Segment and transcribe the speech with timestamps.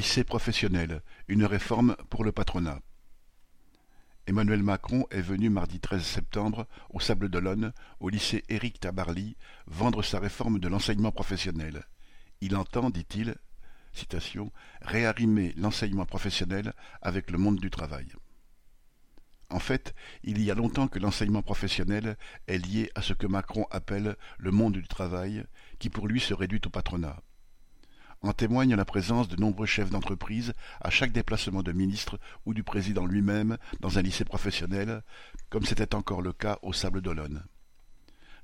[0.00, 2.80] Lycée professionnel, une réforme pour le patronat.
[4.26, 9.36] Emmanuel Macron est venu mardi 13 septembre au Sable d'Olonne, au lycée Éric Tabarly,
[9.66, 11.84] vendre sa réforme de l'enseignement professionnel.
[12.40, 13.34] Il entend, dit-il,
[13.92, 14.50] citation,
[14.80, 16.72] réarrimer l'enseignement professionnel
[17.02, 18.06] avec le monde du travail.
[19.50, 19.94] En fait,
[20.24, 24.50] il y a longtemps que l'enseignement professionnel est lié à ce que Macron appelle le
[24.50, 25.44] monde du travail,
[25.78, 27.20] qui pour lui se réduit au patronat.
[28.22, 32.62] En témoigne la présence de nombreux chefs d'entreprise à chaque déplacement de ministre ou du
[32.62, 35.02] président lui-même dans un lycée professionnel,
[35.48, 37.42] comme c'était encore le cas au Sable d'Olonne.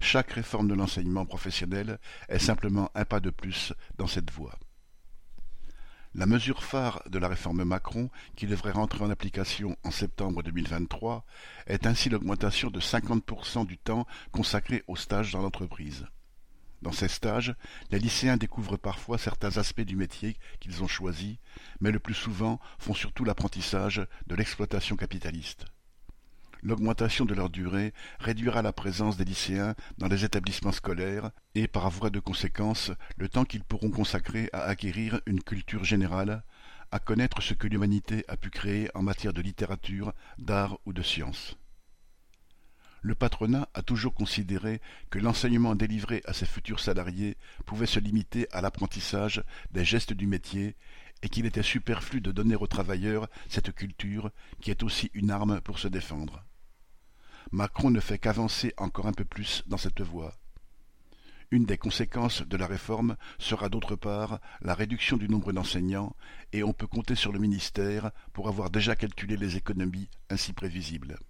[0.00, 4.58] Chaque réforme de l'enseignement professionnel est simplement un pas de plus dans cette voie.
[6.14, 11.26] La mesure phare de la réforme Macron, qui devrait rentrer en application en septembre 2023,
[11.66, 16.06] est ainsi l'augmentation de 50% du temps consacré aux stages dans l'entreprise.
[16.82, 17.54] Dans ces stages,
[17.90, 21.38] les lycéens découvrent parfois certains aspects du métier qu'ils ont choisi,
[21.80, 25.64] mais le plus souvent font surtout l'apprentissage de l'exploitation capitaliste.
[26.62, 31.88] L'augmentation de leur durée réduira la présence des lycéens dans les établissements scolaires et, par
[31.90, 36.42] voie de conséquence, le temps qu'ils pourront consacrer à acquérir une culture générale,
[36.90, 41.02] à connaître ce que l'humanité a pu créer en matière de littérature, d'art ou de
[41.02, 41.56] sciences
[43.06, 48.48] le patronat a toujours considéré que l'enseignement délivré à ses futurs salariés pouvait se limiter
[48.50, 50.74] à l'apprentissage des gestes du métier
[51.22, 55.60] et qu'il était superflu de donner aux travailleurs cette culture qui est aussi une arme
[55.60, 56.42] pour se défendre.
[57.52, 60.34] Macron ne fait qu'avancer encore un peu plus dans cette voie.
[61.52, 66.16] Une des conséquences de la réforme sera d'autre part la réduction du nombre d'enseignants,
[66.52, 71.20] et on peut compter sur le ministère pour avoir déjà calculé les économies ainsi prévisibles.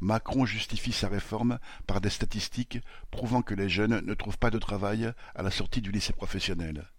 [0.00, 2.78] Macron justifie sa réforme par des statistiques
[3.10, 6.90] prouvant que les jeunes ne trouvent pas de travail à la sortie du lycée professionnel.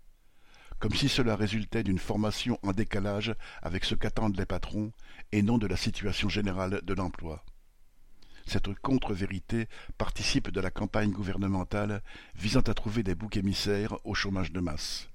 [0.80, 4.91] Comme si cela résultait d'une formation en décalage avec ce qu'attendent les patrons
[5.31, 7.43] et non de la situation générale de l'emploi.
[8.47, 12.02] Cette contre-vérité participe de la campagne gouvernementale
[12.36, 15.09] visant à trouver des boucs émissaires au chômage de masse.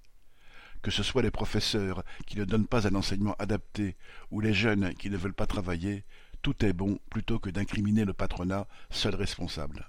[0.82, 3.96] Que ce soit les professeurs qui ne donnent pas un enseignement adapté
[4.30, 6.04] ou les jeunes qui ne veulent pas travailler,
[6.46, 9.88] tout est bon plutôt que d'incriminer le patronat, seul responsable.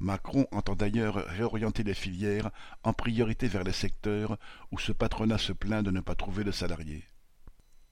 [0.00, 2.48] Macron entend d'ailleurs réorienter les filières
[2.84, 4.38] en priorité vers les secteurs
[4.72, 7.04] où ce patronat se plaint de ne pas trouver de salariés.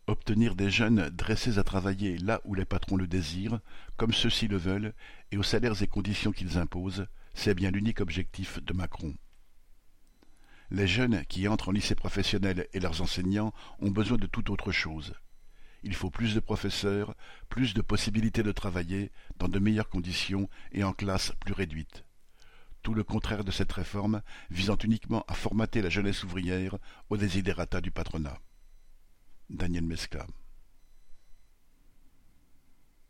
[0.06, 3.60] Obtenir des jeunes dressés à travailler là où les patrons le désirent,
[3.98, 4.94] comme ceux-ci le veulent,
[5.30, 9.14] et aux salaires et conditions qu'ils imposent, c'est bien l'unique objectif de Macron.
[10.70, 14.72] Les jeunes qui entrent en lycée professionnel et leurs enseignants ont besoin de toute autre
[14.72, 15.12] chose.
[15.84, 17.14] Il faut plus de professeurs,
[17.50, 22.04] plus de possibilités de travailler dans de meilleures conditions et en classes plus réduites.
[22.82, 26.78] Tout le contraire de cette réforme visant uniquement à formater la jeunesse ouvrière
[27.10, 28.40] aux desiderata du patronat.
[29.50, 30.26] Daniel Mescla